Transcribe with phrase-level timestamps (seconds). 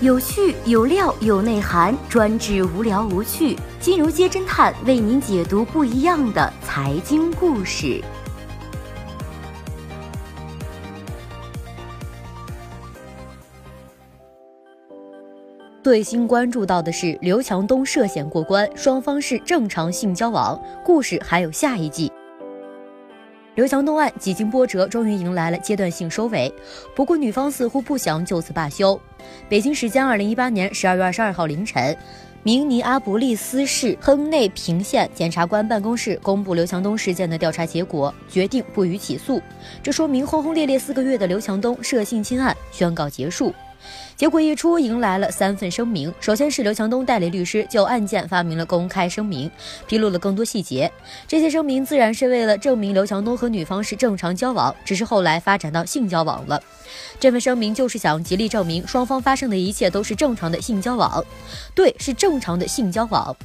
[0.00, 3.58] 有趣有料有内涵，专治无聊无趣。
[3.80, 8.00] 金融街侦探为您解读不一样的财经故事。
[15.82, 20.56] 最新关注到的是刘强东涉险过关，双方是正常性交往。
[20.84, 22.12] 故事还有下一季。
[23.58, 26.54] 刘强东案几经波折，终于迎来了阶段性收尾。
[26.94, 29.00] 不过，女方似乎不想就此罢休。
[29.48, 31.98] 北京时间二零一八年十二月二十二号凌晨，
[32.44, 39.42] 明尼阿波利斯市亨内平县检察官办公室公布刘强东事件的调查结果，决定不予起诉。
[39.82, 43.52] 这说明轰轰烈烈四个月的刘强东涉性侵案宣告结束。
[44.16, 46.12] 结果一出，迎来了三份声明。
[46.20, 49.50] 首先是刘强东代理律师就案件发明了公开声明，
[49.86, 50.90] 披露了更多细节。
[51.26, 56.60] 这些声明自然是为了证明刘强东和女方是正常交往，只是后来发展到性交往了。
[57.20, 61.24] 这份声明就是想极力证明双方发生的一切都是正常的性交往，
[61.74, 63.36] 对，是正常的性交往。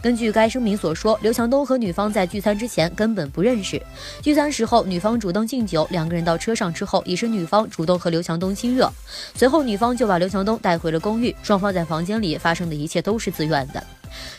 [0.00, 3.80] 根据该声明所说，刘强东和女方在聚餐之前根本不认识。
[4.22, 8.90] 聚餐时候，女方主动敬酒，两个人到车上之后，已是女方主动和刘强东亲热。
[9.34, 13.82] 随后，女方就把刘强东带回了公寓，双方在房间里发生的一切都是自愿的。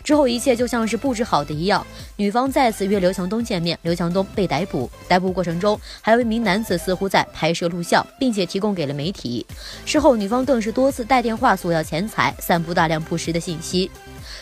[0.04, 4.90] 之后一切就像是布置好的一样，女方再次约刘强东见面，刘强东被逮捕。
[5.08, 9.46] 逮捕过程中，还有一名男子似乎在拍摄录像，并且提供给了媒体。
[9.86, 13.92] 事后，女方更是多次带电话索要钱财，散布大量不实的信息。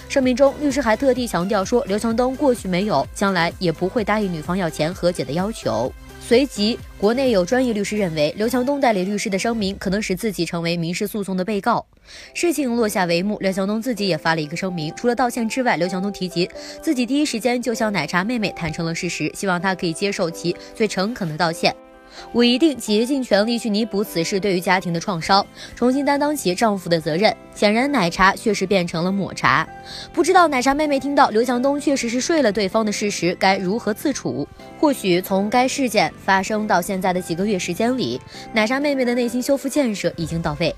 [0.10, 5.92] 声明中，律师还特地强调说，刘强东过去没有，将来也不会答应女方要钱和解的要求。
[6.20, 11.86] 随即，国内有专业律师认为，刘强东代理律师的声明可能使自己成为民事诉讼的被告。
[12.34, 16.50] 事情落下帷幕，刘强东自己也发了一个声明，除了道歉之外，刘强东提及
[16.82, 21.74] 自己第一时间就向奶茶妹妹坦诚了事实，希望她可以接受其最诚恳的道歉。
[22.32, 27.36] 我一定竭尽全力去弥补此事对于家庭的创伤，重新担当起丈夫的责任。
[27.54, 29.68] 显然，奶茶确实变成了抹茶。
[30.14, 34.48] 不知道奶茶妹妹听到刘强东确实是睡了对方的事实，该如何自处？
[34.80, 38.22] 或许从该事件发生到现在的几个月时间里，
[38.54, 40.76] 奶茶妹妹的内心修复建设已经到位。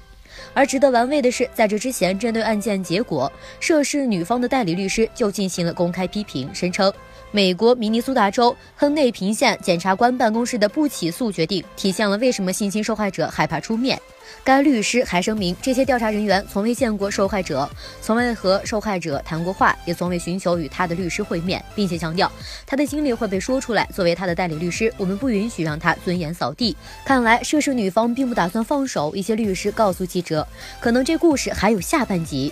[0.53, 3.29] 而值得玩味的是，在这之前，针对案件结果，
[3.59, 6.91] 涉事女方的代理律师就进行了公开批评，声称。
[7.31, 13.99] 美国明尼苏达州亨内平县检察官办公室的不起诉决定，体现了为什么性侵受害者害怕出面。
[14.43, 17.69] 该律师还声明，这些调查人员从未见过受害者，
[18.01, 22.31] 从未和受害者谈过话，也从未寻求与他的律师会面，并且强调
[22.65, 23.87] 他的经历会被说出来。
[23.93, 26.75] 作为他的代理律师，我们不允许让他尊严扫地。
[27.05, 29.15] 看来涉事女方并不打算放手。
[29.15, 30.47] 一些律师告诉记者，
[30.79, 32.51] 可能这故事还有下半集。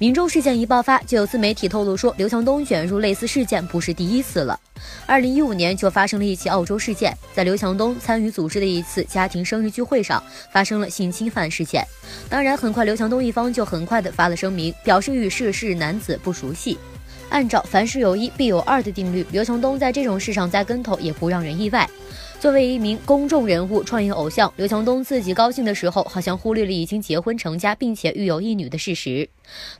[0.00, 4.58] 明州事件一爆发，就有自媒体透露说，刘强东卷入类似事件不是第一次了。
[5.06, 10.22] 二零一五年就发生了一起澳洲事件，在刘强东参与组织的一次家庭生日聚会上，
[10.52, 11.84] 发生了性侵犯事件。
[12.30, 16.78] 当然，很快刘强东一方就很快的发了声明，表示与涉事男子不熟悉。
[17.28, 21.90] 按照凡事有一必有二的定律，刘强东在这种事上栽跟头也不让人意外。
[22.40, 29.28] 作为一名公众人物、创业偶像，刘强东自己高兴的时候，好像忽略了已经结婚成家并且育有一女的事实。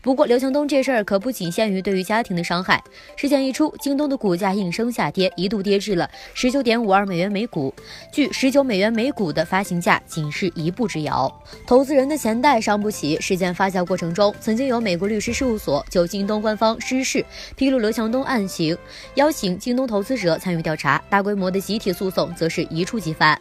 [0.02, 2.82] 不过，刘强东这事儿可不仅限于对于家庭的伤害。
[3.14, 7.72] 事件一出，京东的股价应声下跌，一度跌至了十九点五二美元每股，
[8.10, 11.32] 距十九美元每股的发行价仅是一步之遥。
[11.64, 13.16] 投资人的钱袋伤不起。
[13.20, 17.24] 事件发酵过程中，曾经有美国律师事务所就京东官方失事
[17.54, 18.76] 披露刘强东案情，
[19.14, 22.47] 邀请京东投资者参与调查，大规模的集体诉讼则。
[22.48, 23.38] 是一触即发。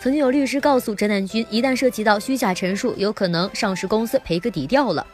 [0.00, 5.06] 曾经有律师告诉侦探君，一旦涉及到虚假陈述，有可能上市公司赔个底掉了。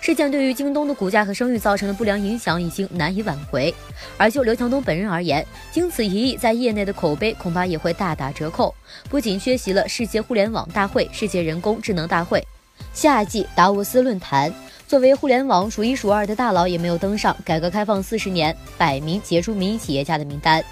[0.00, 3.72] 事件对于京东的股价和声誉造成的不良影响已经难以挽回。
[4.16, 8.74] 而就刘强东本人而言，经此一役，在业内的口碑恐怕也会大打折扣。
[9.08, 12.44] 不仅缺席了世界互联网大会、世界人工智能大会、
[12.92, 14.52] 夏季达沃斯论坛，
[14.92, 20.62] 作为互联网数一数二的大佬，也没有登上改革开放四十年百名杰出民营企业家的名单。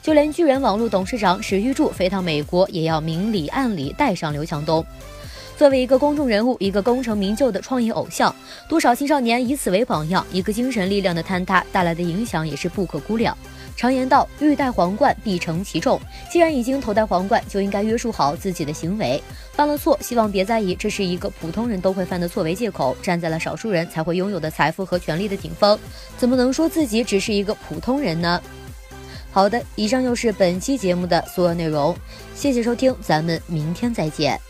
[0.00, 4.82] 就连巨人网络董事长史玉柱飞到美国，也要明里暗里带上刘强东。
[5.58, 8.34] 作为一个公众人物，一个功成名就的创业偶像，
[8.66, 13.36] 多少青少年以此为榜样，一个精神力量的坍塌带来的影响也是不可估量。
[13.76, 16.00] 常言道，欲戴皇冠，必承其重。
[16.30, 19.22] 既然已经头戴皇冠，就应该约束好自己的行为。
[19.52, 25.78] 犯了错，希望别再以这是一个普通人都会犯的错为借口，站在了少数人才会拥有的财富和权力的顶峰。
[26.16, 28.42] 怎么能说自己只是一个普通人呢？
[29.30, 31.94] 好的，以上就是本期节目的所有内容，
[32.34, 34.40] 谢谢收听，咱们明天再见。